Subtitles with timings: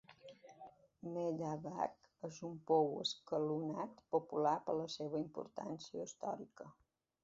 [1.17, 6.73] Madhavav és un pou escalonat popular per la seva importància històrica.